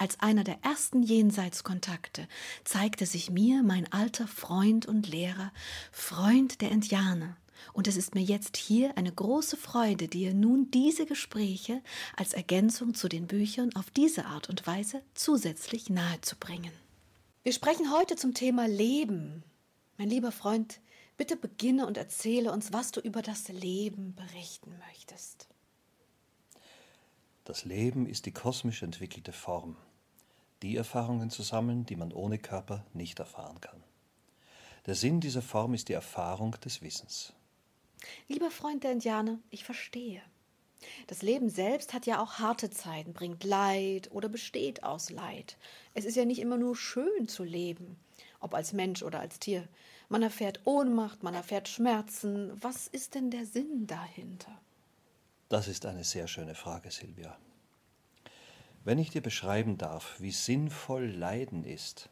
[0.00, 2.26] Als einer der ersten Jenseitskontakte
[2.64, 5.52] zeigte sich mir mein alter Freund und Lehrer,
[5.92, 7.36] Freund der Indianer,
[7.74, 11.82] und es ist mir jetzt hier eine große Freude, dir nun diese Gespräche
[12.16, 16.72] als Ergänzung zu den Büchern auf diese Art und Weise zusätzlich nahezubringen.
[17.42, 19.42] Wir sprechen heute zum Thema Leben.
[19.98, 20.80] Mein lieber Freund,
[21.18, 25.46] bitte beginne und erzähle uns, was du über das Leben berichten möchtest.
[27.44, 29.76] Das Leben ist die kosmisch entwickelte Form
[30.62, 33.82] die Erfahrungen zu sammeln, die man ohne Körper nicht erfahren kann.
[34.86, 37.32] Der Sinn dieser Form ist die Erfahrung des Wissens.
[38.28, 40.22] Lieber Freund der Indianer, ich verstehe.
[41.06, 45.58] Das Leben selbst hat ja auch harte Zeiten, bringt Leid oder besteht aus Leid.
[45.92, 47.98] Es ist ja nicht immer nur schön zu leben,
[48.40, 49.68] ob als Mensch oder als Tier.
[50.08, 52.50] Man erfährt Ohnmacht, man erfährt Schmerzen.
[52.62, 54.58] Was ist denn der Sinn dahinter?
[55.50, 57.36] Das ist eine sehr schöne Frage, Silvia.
[58.82, 62.08] Wenn ich dir beschreiben darf, wie sinnvoll Leiden ist,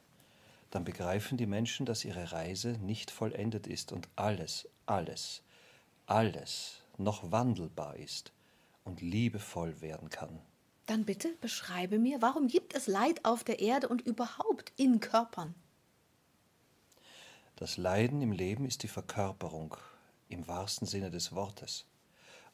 [0.71, 5.43] dann begreifen die Menschen, dass ihre Reise nicht vollendet ist und alles, alles,
[6.05, 8.33] alles noch wandelbar ist
[8.85, 10.41] und liebevoll werden kann.
[10.85, 15.55] Dann bitte beschreibe mir, warum gibt es Leid auf der Erde und überhaupt in Körpern?
[17.57, 19.75] Das Leiden im Leben ist die Verkörperung,
[20.29, 21.87] im wahrsten Sinne des Wortes,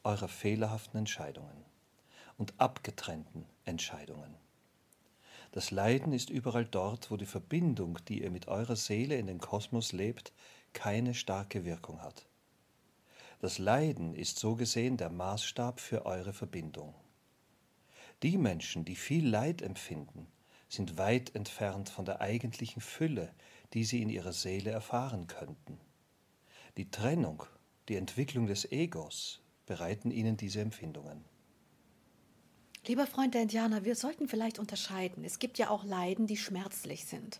[0.03, 1.64] eurer fehlerhaften Entscheidungen
[2.37, 4.35] und abgetrennten Entscheidungen.
[5.51, 9.39] Das Leiden ist überall dort, wo die Verbindung, die ihr mit eurer Seele in den
[9.39, 10.33] Kosmos lebt,
[10.73, 12.27] keine starke Wirkung hat.
[13.39, 16.93] Das Leiden ist so gesehen der Maßstab für eure Verbindung.
[18.23, 20.27] Die Menschen, die viel Leid empfinden,
[20.67, 23.33] sind weit entfernt von der eigentlichen Fülle,
[23.73, 25.79] die sie in ihrer Seele erfahren könnten.
[26.77, 27.43] Die Trennung,
[27.87, 31.23] die Entwicklung des Egos bereiten ihnen diese Empfindungen.
[32.87, 35.23] Lieber Freund der Indianer, wir sollten vielleicht unterscheiden.
[35.23, 37.39] Es gibt ja auch Leiden, die schmerzlich sind.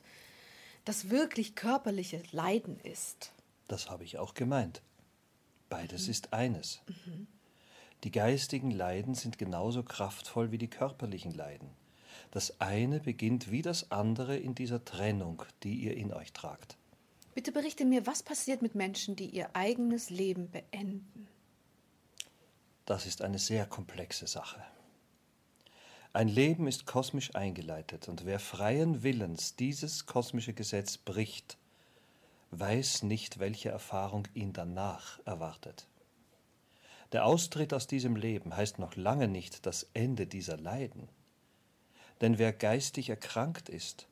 [0.85, 3.31] Das wirklich körperliche Leiden ist.
[3.67, 4.81] Das habe ich auch gemeint.
[5.69, 6.11] Beides mhm.
[6.11, 6.81] ist eines.
[6.87, 7.27] Mhm.
[8.03, 11.69] Die geistigen Leiden sind genauso kraftvoll wie die körperlichen Leiden.
[12.31, 16.77] Das eine beginnt wie das andere in dieser Trennung, die ihr in euch tragt.
[17.33, 21.27] Bitte berichte mir, was passiert mit Menschen, die ihr eigenes Leben beenden?
[22.85, 24.63] Das ist eine sehr komplexe Sache.
[26.15, 31.57] Ein Leben ist kosmisch eingeleitet, und wer freien Willens dieses kosmische Gesetz bricht,
[32.51, 35.89] weiß nicht, welche Erfahrung ihn danach erwartet.
[37.11, 41.09] Der Austritt aus diesem Leben heißt noch lange nicht das Ende dieser Leiden.
[42.21, 44.07] Denn wer geistig erkrankt ist,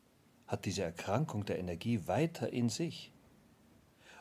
[0.45, 3.13] hat diese Erkrankung der Energie weiter in sich.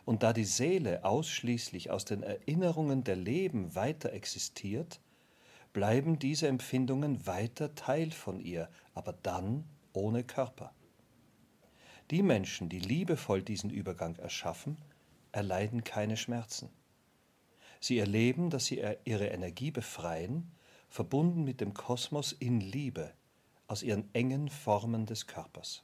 [0.04, 5.00] Und da die Seele ausschließlich aus den Erinnerungen der Leben weiter existiert,
[5.72, 10.72] bleiben diese Empfindungen weiter Teil von ihr, aber dann ohne Körper.
[12.10, 14.77] Die Menschen, die liebevoll diesen Übergang erschaffen,
[15.33, 16.69] erleiden keine Schmerzen.
[17.81, 20.53] Sie erleben, dass sie ihre Energie befreien,
[20.88, 23.12] verbunden mit dem Kosmos in Liebe,
[23.66, 25.83] aus ihren engen Formen des Körpers.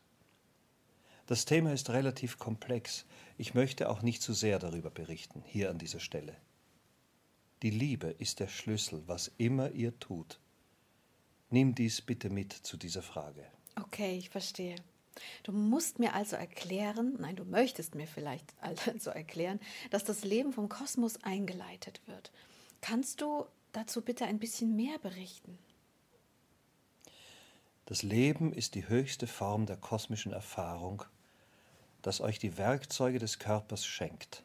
[1.27, 3.07] Das Thema ist relativ komplex.
[3.37, 6.37] Ich möchte auch nicht zu sehr darüber berichten, hier an dieser Stelle.
[7.63, 10.39] Die Liebe ist der Schlüssel, was immer ihr tut.
[11.51, 13.45] Nimm dies bitte mit zu dieser Frage.
[13.75, 14.77] Okay, ich verstehe.
[15.43, 19.59] Du musst mir also erklären, nein, du möchtest mir vielleicht also erklären,
[19.91, 22.31] dass das Leben vom Kosmos eingeleitet wird.
[22.81, 25.59] Kannst du dazu bitte ein bisschen mehr berichten?
[27.87, 31.03] Das Leben ist die höchste Form der kosmischen Erfahrung,
[32.03, 34.45] das euch die Werkzeuge des Körpers schenkt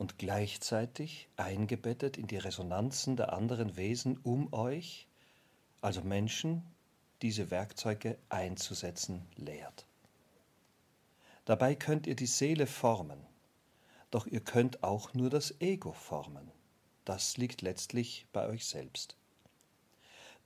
[0.00, 5.06] und gleichzeitig eingebettet in die Resonanzen der anderen Wesen um euch,
[5.82, 6.62] also Menschen,
[7.20, 9.84] diese Werkzeuge einzusetzen lehrt.
[11.44, 13.20] Dabei könnt ihr die Seele formen,
[14.10, 16.50] doch ihr könnt auch nur das Ego formen.
[17.04, 19.18] Das liegt letztlich bei euch selbst.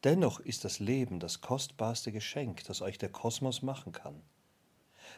[0.02, 4.20] Dennoch ist das Leben das kostbarste Geschenk, das euch der Kosmos machen kann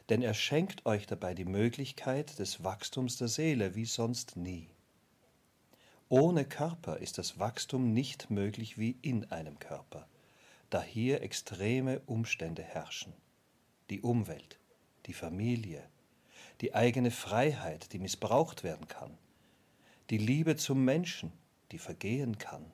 [0.08, 4.68] denn er schenkt euch dabei die Möglichkeit des Wachstums der Seele wie sonst nie.
[6.08, 10.06] Ohne Körper ist das Wachstum nicht möglich wie in einem Körper,
[10.70, 13.12] da hier extreme Umstände herrschen.
[13.90, 14.58] Die Umwelt,
[15.06, 15.82] die Familie,
[16.60, 19.18] die eigene Freiheit, die missbraucht werden kann,
[20.10, 21.32] Die Liebe zum Menschen,
[21.72, 22.64] die vergehen kann.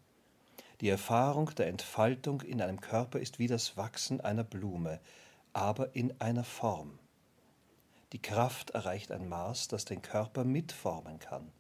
[0.83, 5.01] Die Erfahrung der Entfaltung in einem Körper ist wie das Wachsen einer Blume,
[5.55, 6.99] aber in einer Form.
[8.13, 11.51] Die Kraft erreicht ein Maß, das den Körper mitformen kann.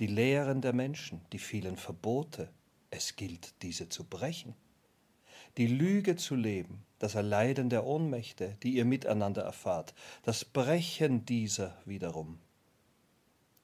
[0.00, 2.50] Die Lehren der Menschen, die vielen Verbote,
[2.90, 4.54] es gilt, diese zu brechen.
[5.58, 11.76] Die Lüge zu leben, das Erleiden der Ohnmächte, die ihr miteinander erfahrt, das Brechen dieser
[11.84, 12.38] wiederum.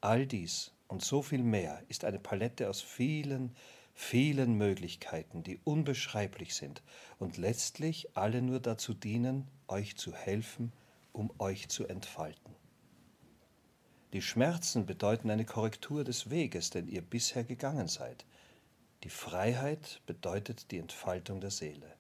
[0.01, 3.57] All dies und so viel mehr ist eine Palette aus vielen,
[3.95, 6.83] vielen Möglichkeiten, die unbeschreiblich sind
[7.19, 10.73] und letztlich alle nur dazu dienen, euch zu helfen,
[11.13, 12.55] um euch zu entfalten.
[14.13, 18.25] Die Schmerzen bedeuten eine Korrektur des Weges, den ihr bisher gegangen seid.
[19.05, 21.95] Die Freiheit bedeutet die Entfaltung der Seele.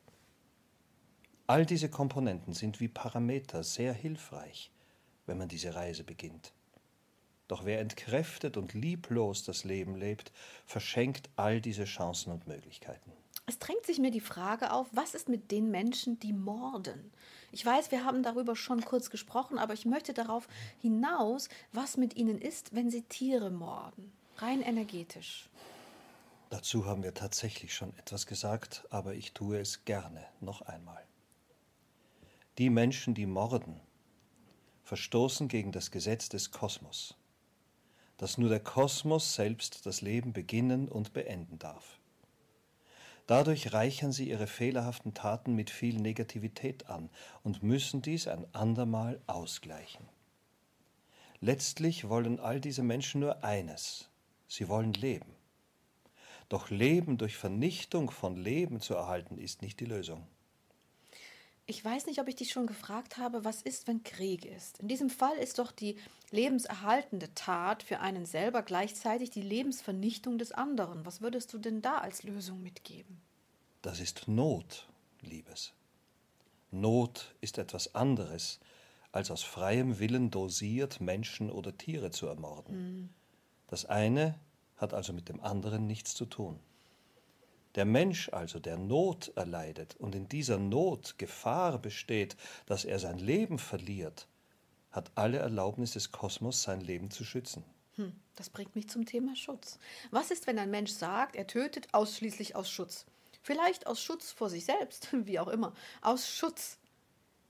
[1.46, 4.70] All diese Komponenten sind wie Parameter sehr hilfreich,
[5.26, 6.52] wenn man diese Reise beginnt.
[7.48, 10.30] Doch wer entkräftet und lieblos das Leben lebt,
[10.66, 13.12] verschenkt all diese Chancen und Möglichkeiten.
[13.46, 17.12] Es drängt sich mir die Frage auf, was ist mit den Menschen, die morden?
[17.52, 20.46] Ich weiß, wir haben darüber schon kurz gesprochen, aber ich möchte darauf
[20.80, 25.48] hinaus, was mit ihnen ist, wenn sie Tiere morden, rein energetisch.
[26.48, 31.04] Dazu haben wir tatsächlich schon etwas gesagt, aber ich tue es gerne noch einmal.
[32.58, 33.80] Die Menschen, die morden,
[34.84, 37.16] verstoßen gegen das Gesetz des Kosmos
[38.20, 41.98] dass nur der Kosmos selbst das Leben beginnen und beenden darf.
[43.30, 47.10] Dadurch reichern sie ihre fehlerhaften Taten mit viel Negativität an
[47.44, 50.08] und müssen dies ein andermal ausgleichen.
[51.38, 54.10] Letztlich wollen all diese Menschen nur eines,
[54.48, 55.32] sie wollen leben.
[56.48, 60.26] Doch Leben durch Vernichtung von Leben zu erhalten, ist nicht die Lösung.
[61.70, 64.80] Ich weiß nicht, ob ich dich schon gefragt habe, was ist, wenn Krieg ist.
[64.80, 65.94] In diesem Fall ist doch die
[66.32, 71.06] lebenserhaltende Tat für einen selber gleichzeitig die Lebensvernichtung des anderen.
[71.06, 73.20] Was würdest du denn da als Lösung mitgeben?
[73.82, 74.88] Das ist Not,
[75.20, 75.72] Liebes.
[76.72, 78.58] Not ist etwas anderes,
[79.12, 82.74] als aus freiem Willen dosiert Menschen oder Tiere zu ermorden.
[82.74, 83.08] Mhm.
[83.68, 84.40] Das eine
[84.76, 86.58] hat also mit dem anderen nichts zu tun.
[87.76, 92.36] Der Mensch also, der Not erleidet und in dieser Not Gefahr besteht,
[92.66, 94.26] dass er sein Leben verliert,
[94.90, 97.64] hat alle Erlaubnis des Kosmos, sein Leben zu schützen.
[97.94, 99.78] Hm, das bringt mich zum Thema Schutz.
[100.10, 103.06] Was ist, wenn ein Mensch sagt, er tötet ausschließlich aus Schutz?
[103.42, 105.72] Vielleicht aus Schutz vor sich selbst, wie auch immer,
[106.02, 106.78] aus Schutz.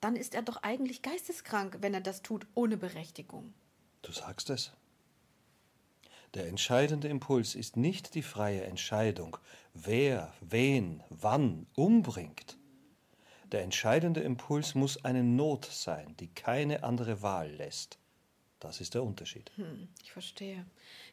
[0.01, 3.55] Dann ist er doch eigentlich geisteskrank, wenn er das tut ohne Berechtigung.
[4.03, 4.73] Du sagst es.
[6.35, 9.37] Der entscheidende Impuls ist nicht die freie Entscheidung,
[9.75, 12.57] wer, wen, wann umbringt.
[13.51, 17.99] Der entscheidende Impuls muss eine Not sein, die keine andere Wahl lässt.
[18.61, 19.51] Das ist der Unterschied.
[19.57, 20.65] Hm, ich verstehe.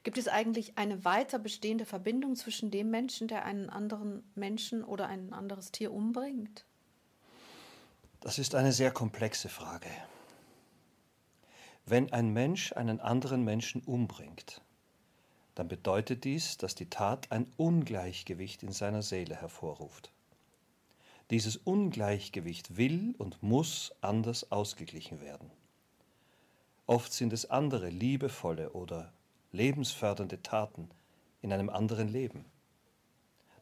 [0.04, 5.08] Gibt es eigentlich eine weiter bestehende Verbindung zwischen dem Menschen, der einen anderen Menschen oder
[5.08, 6.66] ein anderes Tier umbringt?
[8.20, 9.90] Das ist eine sehr komplexe Frage.
[11.86, 14.62] Wenn ein Mensch einen anderen Menschen umbringt,
[15.58, 20.12] dann bedeutet dies, dass die Tat ein Ungleichgewicht in seiner Seele hervorruft.
[21.32, 25.50] Dieses Ungleichgewicht will und muss anders ausgeglichen werden.
[26.86, 29.12] Oft sind es andere liebevolle oder
[29.52, 30.90] lebensfördernde Taten
[31.42, 32.46] in einem anderen Leben.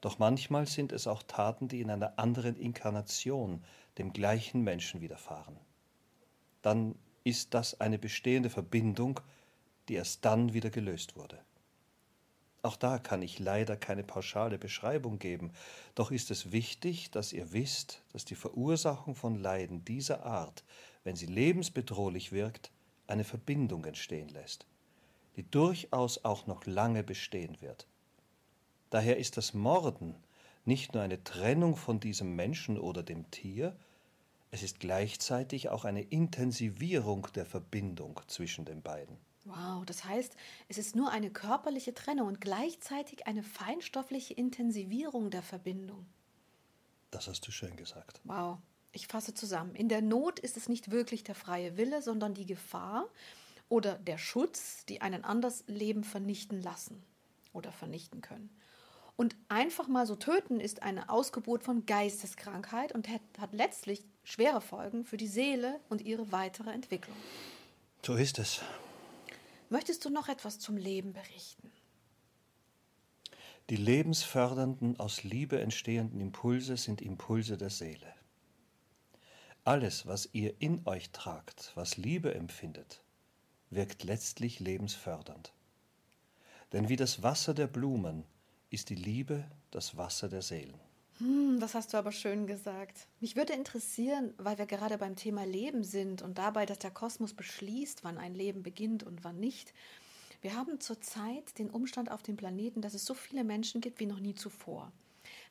[0.01, 3.63] Doch manchmal sind es auch Taten, die in einer anderen Inkarnation
[3.97, 5.55] dem gleichen Menschen widerfahren.
[6.61, 9.21] Dann ist das eine bestehende Verbindung,
[9.87, 11.39] die erst dann wieder gelöst wurde.
[12.65, 15.51] Auch da kann ich leider keine pauschale Beschreibung geben,
[15.93, 20.63] doch ist es wichtig, dass ihr wisst, dass die Verursachung von Leiden dieser Art,
[21.03, 22.71] wenn sie lebensbedrohlich wirkt,
[23.05, 24.65] eine Verbindung entstehen lässt,
[25.35, 27.85] die durchaus auch noch lange bestehen wird.
[28.89, 30.15] Daher ist das Morden
[30.65, 33.77] nicht nur eine Trennung von diesem Menschen oder dem Tier,
[34.49, 39.17] es ist gleichzeitig auch eine Intensivierung der Verbindung zwischen den beiden.
[39.45, 40.35] Wow, das heißt,
[40.67, 46.05] es ist nur eine körperliche Trennung und gleichzeitig eine feinstoffliche Intensivierung der Verbindung.
[47.11, 48.19] Das hast du schön gesagt.
[48.23, 48.57] Wow,
[48.91, 49.75] ich fasse zusammen.
[49.75, 53.07] In der Not ist es nicht wirklich der freie Wille, sondern die Gefahr
[53.69, 57.03] oder der Schutz, die einen anders Leben vernichten lassen
[57.53, 58.49] oder vernichten können.
[59.15, 64.59] Und einfach mal so töten ist eine Ausgeburt von Geisteskrankheit und hat, hat letztlich schwere
[64.59, 67.15] Folgen für die Seele und ihre weitere Entwicklung.
[68.05, 68.61] So ist es.
[69.69, 71.71] Möchtest du noch etwas zum Leben berichten?
[73.69, 78.13] Die lebensfördernden, aus Liebe entstehenden Impulse sind Impulse der Seele.
[79.63, 83.01] Alles, was ihr in euch tragt, was Liebe empfindet,
[83.71, 85.53] wirkt letztlich lebensfördernd.
[86.71, 88.23] Denn wie das Wasser der Blumen
[88.69, 90.79] ist die Liebe das Wasser der Seelen.
[91.19, 93.07] Hm, das hast du aber schön gesagt.
[93.21, 97.33] Mich würde interessieren, weil wir gerade beim Thema Leben sind und dabei, dass der Kosmos
[97.33, 99.73] beschließt, wann ein Leben beginnt und wann nicht.
[100.41, 104.05] Wir haben zurzeit den Umstand auf dem Planeten, dass es so viele Menschen gibt wie
[104.05, 104.91] noch nie zuvor.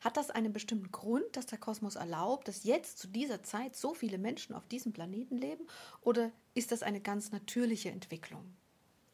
[0.01, 3.93] Hat das einen bestimmten Grund, dass der Kosmos erlaubt, dass jetzt zu dieser Zeit so
[3.93, 5.65] viele Menschen auf diesem Planeten leben?
[6.01, 8.45] Oder ist das eine ganz natürliche Entwicklung?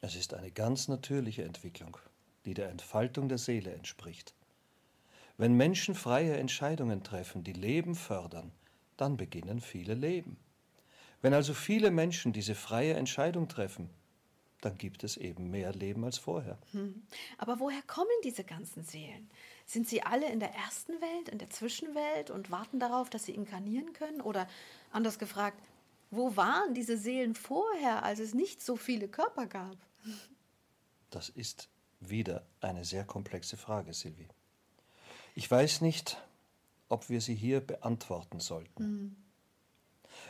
[0.01, 1.97] Es ist eine ganz natürliche Entwicklung,
[2.45, 4.35] die der Entfaltung der Seele entspricht.
[5.37, 8.51] Wenn Menschen freie Entscheidungen treffen, die Leben fördern,
[8.97, 10.37] dann beginnen viele Leben.
[11.21, 13.89] Wenn also viele Menschen diese freie Entscheidung treffen,
[14.61, 16.59] dann gibt es eben mehr Leben als vorher.
[16.71, 17.01] Hm.
[17.37, 19.29] Aber woher kommen diese ganzen Seelen?
[19.65, 23.33] Sind sie alle in der ersten Welt, in der Zwischenwelt und warten darauf, dass sie
[23.33, 24.21] inkarnieren können?
[24.21, 24.47] Oder
[24.91, 25.59] anders gefragt,
[26.11, 29.77] wo waren diese Seelen vorher, als es nicht so viele Körper gab?
[31.09, 31.69] Das ist
[31.99, 34.27] wieder eine sehr komplexe Frage, Silvi.
[35.35, 36.17] Ich weiß nicht,
[36.89, 38.83] ob wir sie hier beantworten sollten.
[38.83, 39.15] Mhm.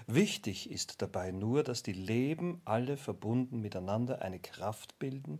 [0.07, 5.39] Wichtig ist dabei nur, dass die Leben alle verbunden miteinander eine Kraft bilden,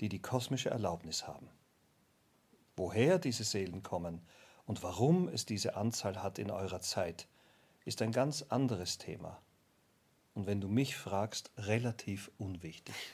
[0.00, 1.48] die die kosmische Erlaubnis haben.
[2.76, 4.20] Woher diese Seelen kommen
[4.66, 7.28] und warum es diese Anzahl hat in eurer Zeit,
[7.84, 9.40] ist ein ganz anderes Thema.
[10.34, 12.94] Und wenn du mich fragst, relativ unwichtig.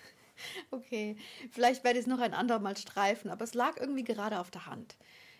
[0.70, 1.16] Okay,
[1.50, 4.66] vielleicht werde ich es noch ein andermal streifen, aber es lag irgendwie gerade auf der
[4.66, 4.96] Hand.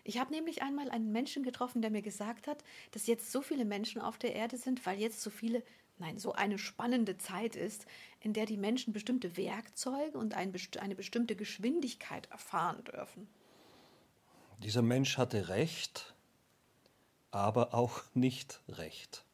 [0.09, 3.67] Ich habe nämlich einmal einen Menschen getroffen, der mir gesagt hat, dass jetzt so viele
[3.67, 5.63] Menschen auf der Erde sind, weil jetzt so viele,
[5.99, 7.85] nein, so eine spannende Zeit ist,
[8.21, 13.29] in der die Menschen bestimmte Werkzeuge und ein, eine bestimmte Geschwindigkeit erfahren dürfen.
[14.63, 16.15] Dieser Mensch hatte recht,
[17.31, 19.27] aber auch nicht recht.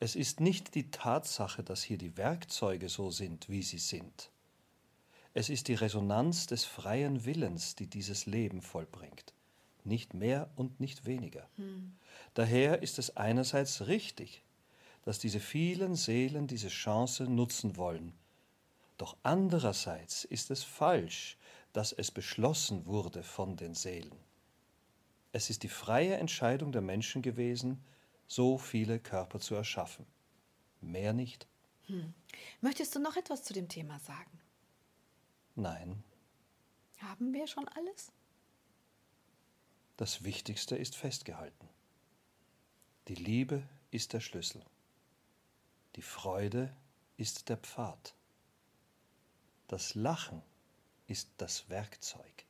[0.00, 4.32] Es ist nicht die Tatsache, dass hier die Werkzeuge so sind, wie sie sind.
[5.32, 9.33] Es ist die Resonanz des freien Willens, die dieses Leben vollbringt
[9.84, 11.48] nicht mehr und nicht weniger.
[11.56, 11.96] Hm.
[12.34, 14.44] Daher ist es einerseits richtig,
[15.02, 18.14] dass diese vielen Seelen diese Chance nutzen wollen.
[18.96, 21.36] Doch andererseits ist es falsch,
[21.72, 24.16] dass es beschlossen wurde von den Seelen.
[25.32, 27.84] Es ist die freie Entscheidung der Menschen gewesen,
[28.26, 30.06] so viele Körper zu erschaffen.
[30.80, 31.46] Mehr nicht.
[31.86, 32.14] Hm.
[32.60, 34.40] Möchtest du noch etwas zu dem Thema sagen?
[35.56, 36.02] Nein.
[36.98, 38.12] Haben wir schon alles?
[39.96, 41.68] Das Wichtigste ist festgehalten.
[43.08, 44.64] Die Liebe ist der Schlüssel.
[45.96, 46.74] Die Freude
[47.16, 48.14] ist der Pfad.
[49.68, 50.42] Das Lachen
[51.06, 52.44] ist das Werkzeug.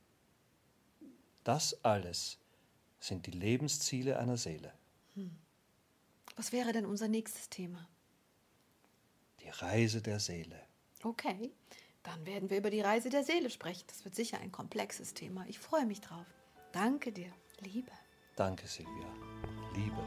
[1.43, 2.39] Das alles
[2.99, 4.73] sind die Lebensziele einer Seele.
[5.15, 5.37] Hm.
[6.37, 7.87] Was wäre denn unser nächstes Thema?
[9.43, 10.59] Die Reise der Seele.
[11.03, 11.53] Okay,
[12.03, 13.85] dann werden wir über die Reise der Seele sprechen.
[13.89, 15.47] Das wird sicher ein komplexes Thema.
[15.47, 16.27] Ich freue mich drauf.
[16.75, 17.93] Danke dir, Liebe.
[18.35, 19.07] Danke, Silvia.
[19.77, 20.03] Liebe.